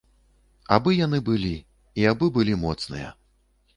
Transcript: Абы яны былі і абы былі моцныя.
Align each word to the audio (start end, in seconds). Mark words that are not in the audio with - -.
Абы 0.77 0.93
яны 0.99 1.19
былі 1.29 1.53
і 2.03 2.07
абы 2.13 2.31
былі 2.39 2.59
моцныя. 2.65 3.13